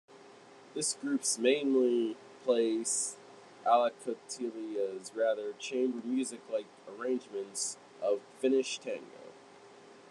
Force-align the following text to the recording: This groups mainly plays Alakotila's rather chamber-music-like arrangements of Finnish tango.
This 0.73 0.95
groups 0.95 1.37
mainly 1.37 2.17
plays 2.43 3.17
Alakotila's 3.67 5.13
rather 5.15 5.53
chamber-music-like 5.59 6.65
arrangements 6.87 7.77
of 8.01 8.21
Finnish 8.39 8.79
tango. 8.79 9.33